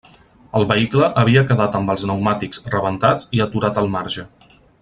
[0.59, 4.27] El vehicle havia quedat amb els pneumàtics rebentats i aturat al marge.